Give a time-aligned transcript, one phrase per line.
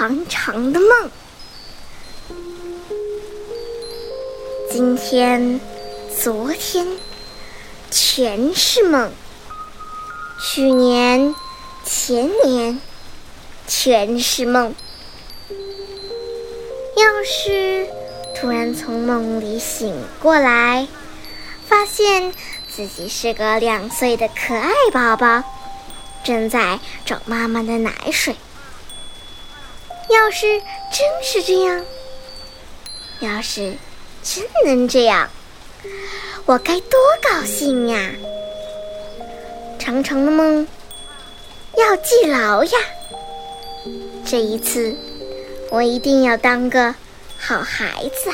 [0.00, 1.10] 长长的梦。
[4.70, 5.60] 今天、
[6.18, 6.96] 昨天，
[7.90, 9.10] 全是梦；
[10.40, 11.34] 去年、
[11.84, 12.80] 前年，
[13.68, 14.74] 全是梦。
[16.96, 17.86] 要是
[18.34, 20.88] 突然从梦里醒过来，
[21.68, 22.32] 发现
[22.74, 25.44] 自己是个两岁的可爱宝宝，
[26.24, 28.34] 正在找妈妈的奶水。
[30.10, 30.60] 要是
[30.92, 31.84] 真是这样，
[33.20, 33.74] 要是……
[34.22, 35.30] 真能这样，
[36.44, 38.10] 我该多高兴呀！
[39.78, 40.68] 长长的梦
[41.78, 42.78] 要记牢呀。
[44.26, 44.94] 这一次，
[45.70, 46.94] 我一定要当个
[47.38, 48.30] 好孩子。